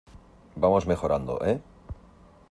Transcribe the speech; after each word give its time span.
vamos 0.55 0.87
mejorando,¿ 0.87 1.39
eh? 1.45 1.61